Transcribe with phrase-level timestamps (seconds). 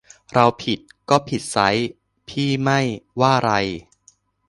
[0.33, 0.79] เราผิด
[1.09, 1.67] ก็ผิดไซร้
[2.27, 2.79] พี่ไม่
[3.21, 3.51] ว่าไร